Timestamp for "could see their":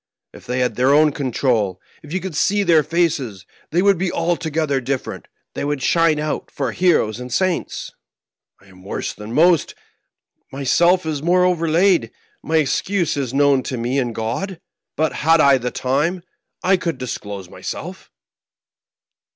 2.19-2.81